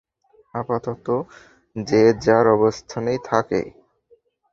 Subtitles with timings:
[0.53, 1.07] আপাতত
[1.75, 3.61] যে যার অবস্থানেই থাকি।